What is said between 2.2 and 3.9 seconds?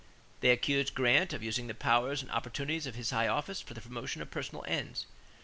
and opportunities of his high office for the